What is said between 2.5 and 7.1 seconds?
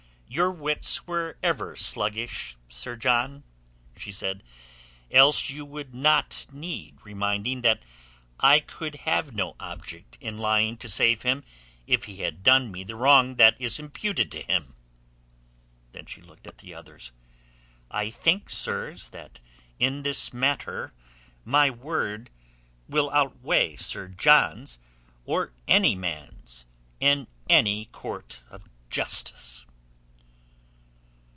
Sir John," she said. "Else you would not need